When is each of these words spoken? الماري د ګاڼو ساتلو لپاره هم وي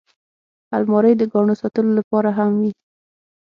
الماري 0.77 1.13
د 1.17 1.23
ګاڼو 1.33 1.53
ساتلو 1.61 1.91
لپاره 1.99 2.29
هم 2.37 2.51
وي 2.61 2.71